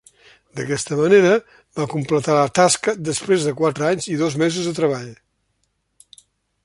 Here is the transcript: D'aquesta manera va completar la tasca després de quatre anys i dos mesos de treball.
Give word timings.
D'aquesta 0.59 0.95
manera 0.99 1.33
va 1.81 1.85
completar 1.91 2.37
la 2.37 2.47
tasca 2.61 2.95
després 3.11 3.45
de 3.49 3.55
quatre 3.63 3.87
anys 3.91 4.09
i 4.17 4.21
dos 4.23 4.39
mesos 4.45 4.71
de 4.71 4.75
treball. 4.81 5.13